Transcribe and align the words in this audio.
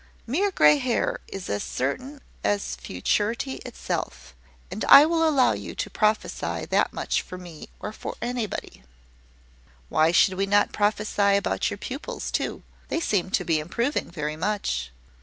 "Mere 0.25 0.49
grey 0.49 0.77
hair 0.79 1.19
is 1.27 1.47
as 1.47 1.61
certain 1.61 2.21
as 2.43 2.75
futurity 2.75 3.57
itself; 3.57 4.33
and 4.71 4.83
I 4.85 5.05
will 5.05 5.27
allow 5.29 5.51
you 5.51 5.75
to 5.75 5.91
prophesy 5.91 6.65
that 6.65 6.91
much 6.91 7.21
for 7.21 7.37
me 7.37 7.69
or 7.79 7.93
for 7.93 8.15
anybody." 8.19 8.81
"Why 9.89 10.11
should 10.11 10.33
we 10.33 10.47
not 10.47 10.73
prophesy 10.73 11.35
about 11.35 11.69
your 11.69 11.77
pupils 11.77 12.31
too? 12.31 12.63
They 12.87 12.99
seem 12.99 13.29
to 13.29 13.43
be 13.45 13.59
improving 13.59 14.09
very 14.09 14.35
much." 14.35 14.89